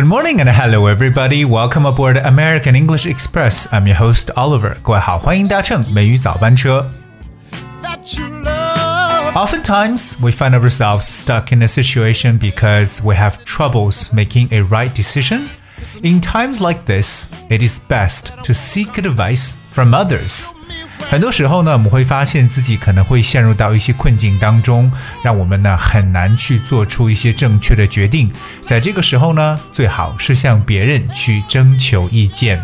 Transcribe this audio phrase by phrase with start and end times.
[0.00, 1.44] Good morning and hello everybody.
[1.44, 3.66] Welcome aboard American English Express.
[3.72, 4.76] I'm your host Oliver.
[4.82, 6.88] 各位好，欢迎搭乘美语早班车。
[9.34, 15.48] Oftentimes, we find ourselves stuck in a situation because we have troubles making a right decision.
[16.02, 20.52] In times like this, it is best to seek advice from others.
[21.11, 24.89] 很多时候呢，我们会发现自己可能会陷入到一些困境当中，
[25.21, 28.31] 让我们呢很难去做出一些正确的决定。
[28.61, 32.63] 在这个时候呢，最好是向别人去征求意见。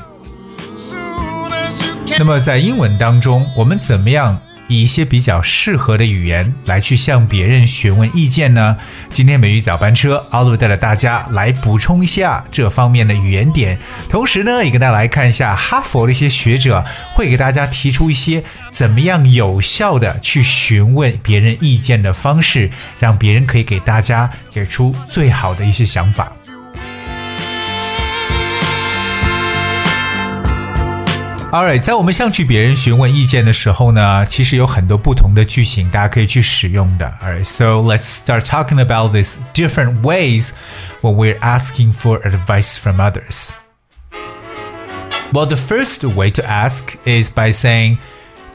[2.18, 4.40] 那么在英文当中，我们怎么样？
[4.68, 8.78] 以一些比较适合的语言来去向别人询问意见呢？
[9.10, 13.78] 今天美语早班车，奥路带着大家来补充一下这方面的语言点，
[14.10, 16.84] 同时呢，也跟大家来看一下哈佛的一些学者
[17.16, 26.32] 会给大家提出一些怎么样有效的去询问别人意见的方式，让别人可以给大家给出最好的一些想法。
[31.53, 37.13] Alright，在我们向去别人询问意见的时候呢，其实有很多不同的句型，大家可以去使用的。
[37.23, 40.53] Alright, so let's start talking about these different ways
[41.03, 43.51] when we're asking for advice from others.
[45.33, 47.99] Well, the first way to ask is by saying,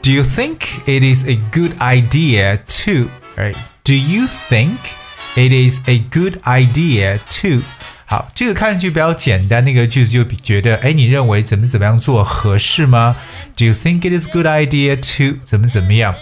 [0.02, 3.56] "Do you think it is a good idea to?" Right?
[3.84, 4.78] Do you think
[5.36, 7.62] it is a good idea to?
[8.12, 13.16] 好，这个看上去比较简单，那个句子就比觉得，哎，你认为怎么怎么样做合适吗？
[13.56, 16.14] Do you think it is a good idea to 怎么怎么样？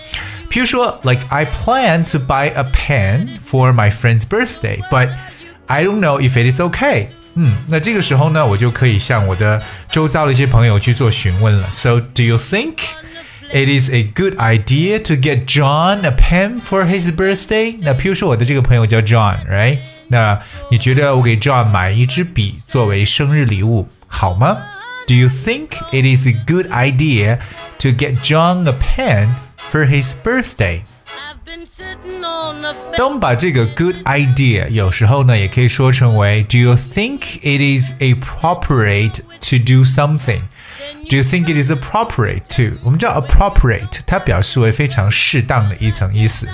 [0.50, 5.10] 譬如说，like I plan to buy a pen for my friend's birthday, but
[5.66, 7.08] I don't know if it is okay.
[7.34, 11.68] 嗯，那这个时候呢，我就可以向我的周遭的一些朋友去做询问了。
[11.72, 12.78] So, do you think
[13.52, 17.76] it is a good idea to get John a pen for his birthday？
[17.80, 19.78] 那譬如说，我的这个朋友叫 John，right？
[20.10, 20.40] 那
[20.70, 24.56] 你觉得我给 John 买一支笔作为生日礼物好吗？
[25.06, 27.38] Do you think it is a good idea
[27.78, 29.34] to get John a pen
[29.70, 30.82] for his birthday？
[32.96, 40.40] 当我们把这个 good idea 有时候呢，也可以说成为 Do you think it is appropriate to do something?
[41.08, 42.78] Do you think it is appropriate to？
[42.82, 46.48] 我们知道 appropriate 它表示为非常适当的一层意思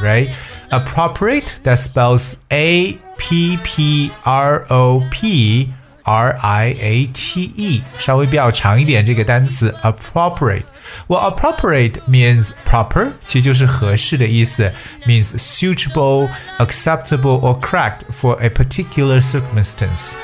[0.71, 5.73] ，right？Appropriate that spells A P P R O P
[6.05, 14.73] R I A T E，稍微比较长一点这个单词 appropriate。Well, appropriate means proper，其实就是合适的意思，
[15.07, 20.15] means suitable, acceptable or correct for a particular circumstance。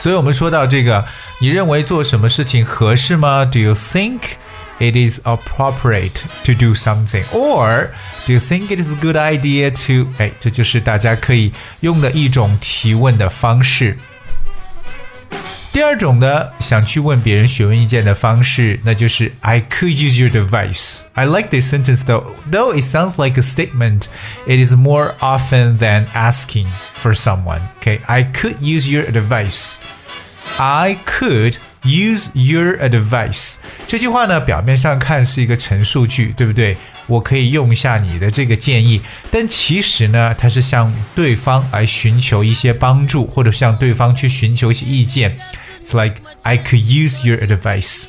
[0.00, 1.04] 所以我们说到这个，
[1.40, 3.44] 你认为做什么事情合适吗？
[3.44, 3.74] Do you
[4.78, 7.24] think？it is appropriate to do something?
[7.32, 7.90] Or
[8.26, 10.08] do you think it is a good idea to？
[10.18, 13.96] 哎，这就是大家可以用的一种提问的方式。
[15.72, 21.00] 第二种呢，想去问别人询问意见的方式，那就是 I could use your device.
[21.14, 22.24] I like this sentence though.
[22.50, 24.08] Though it sounds like a statement,
[24.46, 27.60] it is more often than asking for someone.
[27.80, 29.76] Okay, I could use your device.
[30.58, 33.56] I could Use your advice
[33.88, 36.76] 这句话呢，表面上看是一个陈述句，对不对？
[37.08, 45.36] 我可以用一下你的这个建议，但其实呢，它是向对方来寻求一些帮助，或者向对方去寻求一些意见。
[45.82, 48.04] It's like I could use your advice.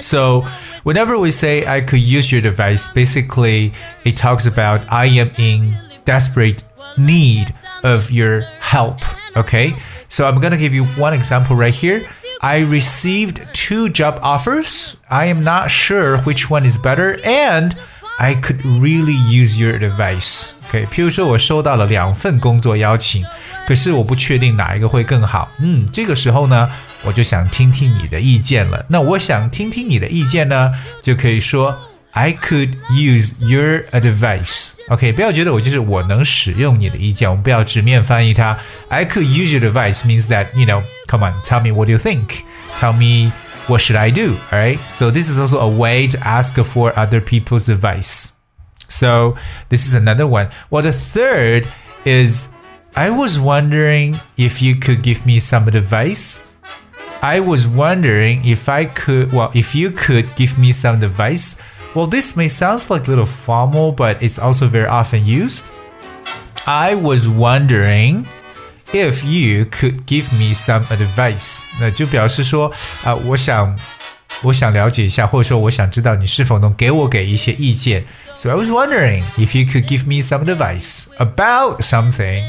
[0.00, 0.44] So
[0.82, 3.72] whenever we say I could use your advice, basically
[4.04, 6.60] it talks about I am in desperate
[6.96, 7.48] need
[7.82, 9.00] of your help.
[9.34, 9.74] Okay,
[10.08, 12.02] so I'm gonna give you one example right here.
[12.40, 14.94] I received two job offers.
[15.08, 17.72] I am not sure which one is better, and
[18.18, 20.50] I could really use your advice.
[20.68, 23.24] OK，譬如说我收到了两份工作邀请，
[23.66, 25.48] 可是我不确定哪一个会更好。
[25.58, 26.70] 嗯，这个时候呢，
[27.04, 28.84] 我就想听听你的意见了。
[28.88, 30.70] 那我想听听你的意见呢，
[31.02, 31.76] 就可以说
[32.12, 34.74] I could use your advice.
[34.88, 38.56] OK，不要觉得我就是我能使用你的意见，我们不要直面翻译它。
[38.88, 41.98] I could use your advice means that you know, come on, tell me what do you
[41.98, 42.44] think?
[42.78, 43.32] Tell me
[43.66, 44.36] what should I do?
[44.52, 44.78] All right.
[44.88, 48.32] So this is also a way to ask for other people's advice.
[48.88, 49.36] So
[49.70, 50.50] this is another one.
[50.70, 51.66] Well, the third
[52.04, 52.46] is
[52.94, 56.44] I was wondering if you could give me some advice.
[57.22, 61.56] I was wondering if I could, well, if you could give me some advice
[61.94, 65.64] well, this may sound like a little formal, but it's also very often used.
[66.66, 68.26] I was wondering
[68.92, 71.64] if you could give me some advice.
[71.80, 72.68] 那就表示说，
[73.02, 73.76] 啊、呃，我想，
[74.42, 78.04] 我想了解一下，或者说我想知道你是否能给我给一些意见。
[78.34, 82.42] So I was wondering if you could give me some advice about something.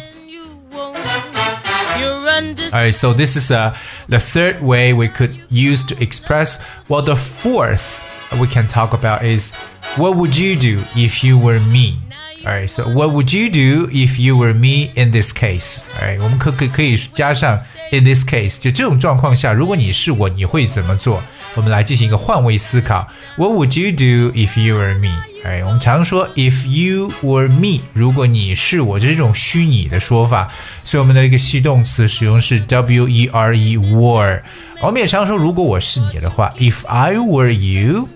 [2.71, 3.73] Alright, so this is uh,
[4.09, 6.59] the third way we could use to express.
[6.89, 8.07] Well, the fourth
[8.39, 9.51] we can talk about is
[9.97, 11.99] what would you do if you were me?
[12.45, 15.79] Alright, so what would you do if you were me in this case?
[15.99, 17.59] Alright，我们可可可以加上
[17.91, 21.23] in this case，就这种状况下，如果你是我，你会怎么做？
[21.55, 23.07] 我们来进行一个换位思考。
[23.37, 25.15] What would you do if you were me？
[25.43, 30.49] 哎，我们常说 if you were me，如果你是我，这是一种虚拟的说法，
[30.83, 34.41] 所以我们的一个系动词使用是 w e r e were。
[34.81, 38.07] 我们也常说如果我是你的话，if I were you。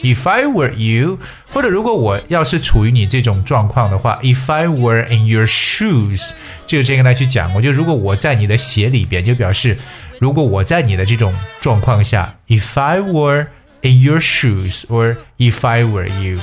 [0.00, 1.18] If I were you，
[1.52, 6.30] 或者如果我要是处于你这种状况的话，If I were in your shoes，
[6.66, 9.76] 这个之前跟大家去讲过，就如果我在你的鞋里边，就表示
[10.18, 13.46] 如果我在你的这种状况下，If I were
[13.82, 16.40] in your shoes，or If I were you，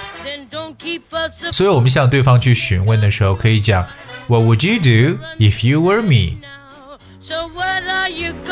[1.52, 3.86] 所以我们向对方去询问的时候，可以讲
[4.28, 6.38] What would you do if you were me?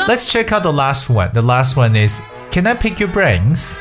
[0.06, 1.32] Let's check out the last one.
[1.32, 2.20] The last one is
[2.50, 3.78] Can I pick your brains?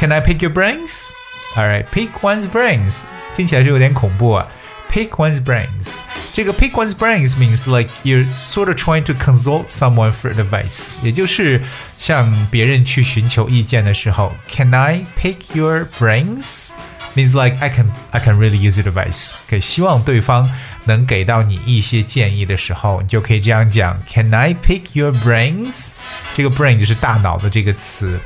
[0.00, 1.10] Can I pick your brains?
[1.56, 3.04] Alright, pick one's brains.
[3.34, 4.46] 听起来就有点恐怖啊。
[4.92, 6.00] Pick one's brains.
[6.32, 11.02] 这个 pick one's brains means like you're sort of trying to consult someone for advice.
[11.02, 11.60] 也就是
[11.98, 16.72] 向别人去寻求意见的时候，Can I pick your brains?
[17.14, 19.36] Means like I can I can really use your advice.
[19.48, 20.50] 可以希望对方
[20.84, 25.92] 能给到你一些建议的时候，你就可以这样讲：Can I pick your brains？
[26.34, 28.20] 这个 brain 就是大脑的这个词。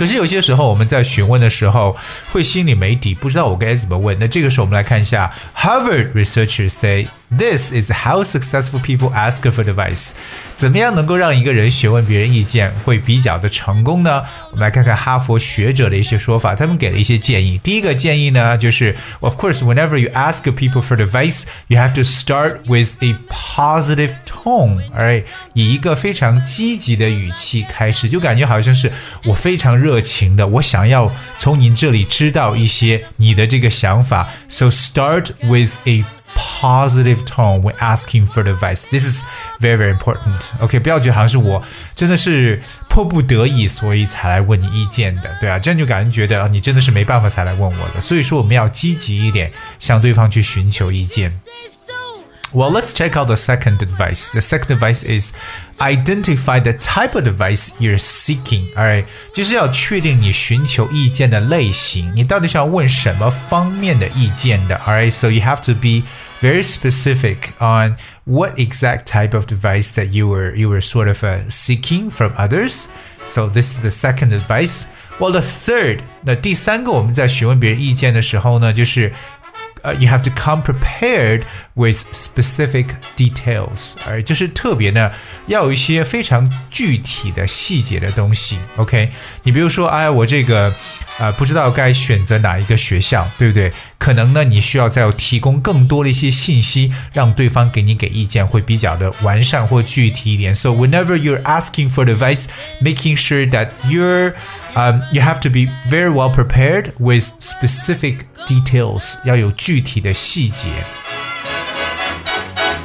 [0.00, 1.94] 可是有些时候我们在询问的时候
[2.32, 4.16] 会心里没底，不知道我该怎么问。
[4.18, 10.12] 那这个时候我们来看一下，Harvard researchers say this is how successful people ask for advice。
[10.54, 14.22] 怎么样能够让一个人询问别人意见会比较的成功呢？
[14.52, 17.58] 我们来看看哈佛学者的一些说法，他们给了一些建议。
[17.62, 25.22] 第一个建议呢，就是，of course whenever you ask people for advice, you have to start with a positive tone，哎，
[25.52, 28.90] 以一个非常积极的语气开始，就感觉好像是
[29.26, 29.89] 我非常热。
[29.90, 34.28] 热情的，我想要从您这里知道一些你的这个想法。
[34.48, 36.04] So start with a
[36.36, 38.84] positive tone when asking for advice.
[38.88, 39.24] This is
[39.60, 40.40] very very important.
[40.60, 41.60] OK，不要觉得好像是我
[41.96, 48.00] 真的是迫不得已，所以才来问你意见的，对啊，这样就感觉觉得你真的是没办法才来问我的。
[48.00, 49.50] 所以说我们要积极一点，
[49.80, 51.32] 向对方去寻求意见。
[52.53, 54.31] Well, let's check out the second advice.
[54.31, 55.33] The second advice is
[55.81, 58.73] identify the type of advice you're seeking.
[58.75, 64.77] Alright，就是要确定你寻求意见的类型，你到底想要问什么方面的意见的。
[64.85, 66.03] Alright, so you have to be
[66.39, 71.21] very specific on what exact type of advice that you were you were sort of
[71.23, 72.85] uh, seeking from others.
[73.25, 74.85] So this is the second advice.
[75.19, 79.11] Well, the third，那第三个我们在询问别人意见的时候呢，就是
[79.82, 81.42] 呃、，you have to come prepared
[81.74, 82.86] with specific
[83.16, 85.10] details，而就是特别呢，
[85.46, 88.58] 要有一些非常具体的细节的东西。
[88.76, 89.10] OK，
[89.42, 90.72] 你比如说，哎，我这个
[91.18, 93.72] 呃不知道该选择哪一个学校，对不对？
[93.99, 100.53] 可能呢，你需要再有提供更多的一些信息，让对方给你给意见会比较的完善或具体一点。
[100.53, 102.45] So whenever you're asking for advice,
[102.81, 104.33] making sure that you're
[104.75, 110.67] um, you have to be very well prepared with specific details，要有具体的细节。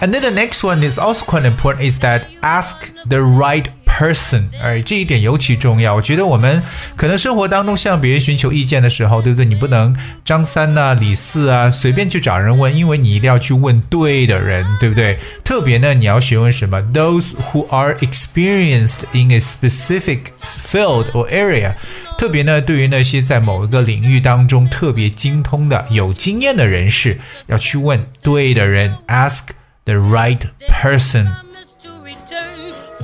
[0.01, 3.67] And then the next one is also quite important is that ask the right
[3.98, 5.96] person，哎，这一点尤其重要。
[5.96, 6.62] 我觉得我们
[6.98, 9.46] 可能生活当中向别人寻求意见的时候，对不对？
[9.46, 15.18] 你不能张三呐、李四啊随便去找人问，因为你一定要去问对的人，对不对？
[15.46, 21.76] 特别呢，你要询问什么？Those who are experienced in a specific field or area。
[22.18, 29.44] 特别呢，对于那些在某一个领域当中特别精通的、有经验的人士，要去问对的人，ask
[29.86, 31.28] the right person。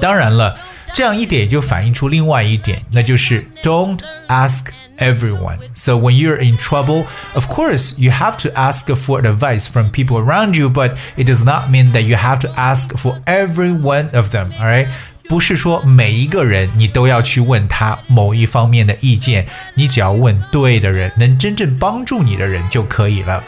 [0.02, 0.58] 当然了。
[0.93, 4.67] 这样一点就反映出另外一点，那就是 don't ask
[4.99, 5.59] everyone.
[5.75, 7.05] So when you're in trouble,
[7.35, 11.45] of course you have to ask for advice from people around you, but it does
[11.45, 14.53] not mean that you have to ask for every one of them.
[14.59, 14.87] All right.
[15.29, 19.45] 不是说每一个人你都要去问他某一方面的意见，
[19.75, 23.43] 你只要问对的人，能真正帮助你的人就可以了。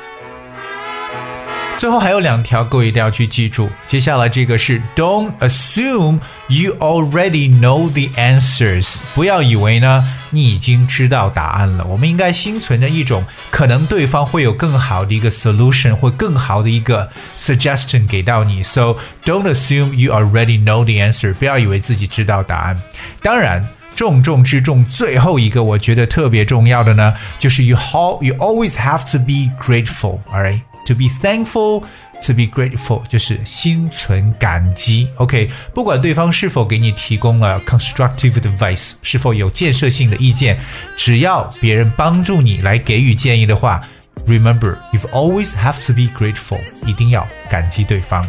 [1.78, 3.70] 最后还有两条，各位一定要去记住。
[3.90, 11.84] 接下来这个是 Don't assume you already know the answers，不要以为呢你已经知道答案了。
[11.86, 18.64] 我们应该心存着一种可能对方会有更好的一个 solution 或更好的一个 suggestion 给到你。
[18.64, 22.82] So don't assume you already know the answer，不要以为自己知道答案。
[23.22, 23.68] 当然。
[23.96, 30.62] 重中之重，最后一个我觉得特别重要的呢，就是 you how you always have to be grateful，alright。
[30.86, 31.84] To be thankful
[32.22, 35.08] to be grateful 就是心存感激。
[35.18, 40.58] OK，不管对方是否给你提供了 constructive advice，是否有建设性的意见，
[40.98, 43.82] 只要别人帮助你来给予建议的话
[44.28, 48.26] ，remember you've always have to be grateful，一定要感激对方。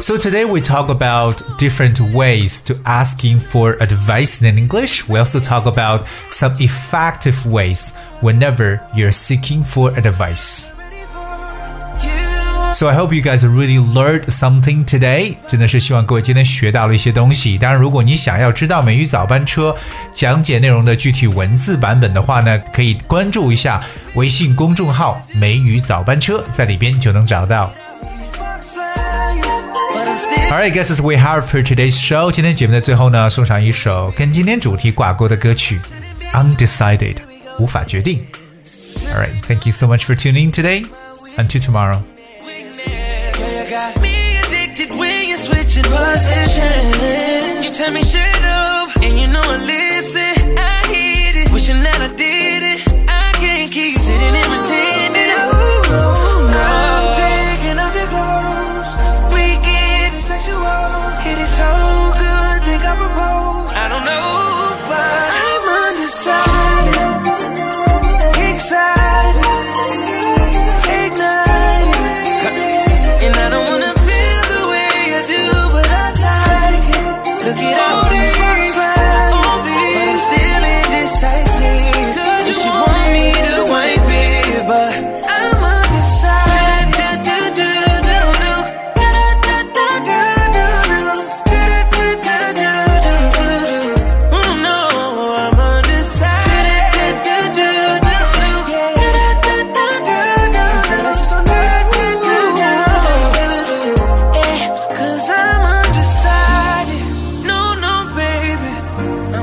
[0.00, 5.08] So today we talk about different ways to asking for advice in English.
[5.08, 10.70] We also talk about some effective ways whenever you're seeking for advice.
[12.74, 15.36] So I hope you guys really learned something today.
[15.46, 17.56] 真的是希望各位今天学到了一些东西。
[17.56, 19.74] 当然，如果你想要知道美语早班车
[20.14, 23.82] 讲解内容的具体文字版本的话呢，可以关注一下
[24.14, 27.72] 微信公众号“美语早班车”，在里边就能找到。
[30.20, 32.30] Alright, guys, we have for today's show.
[32.30, 35.80] 今天节目的最后呢，送上一首跟今天主题挂钩的歌曲《
[36.32, 37.16] Undecided》，
[37.58, 38.22] 无法决定。
[39.12, 40.84] Alright, thank you so much for tuning in today.
[41.38, 42.00] Until tomorrow.
[47.62, 50.39] You tell me shut up, and you know I listen.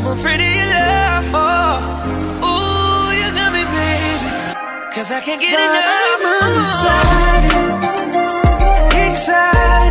[0.09, 1.25] I'm afraid of your love.
[1.35, 4.31] Oh, ooh, you got me, baby.
[4.95, 5.85] Cause I can't get enough.
[6.01, 7.53] I'm undecided.
[9.13, 9.88] Excited.